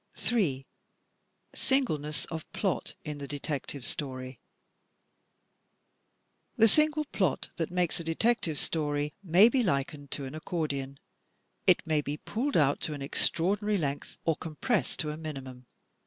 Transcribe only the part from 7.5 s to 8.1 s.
that makes a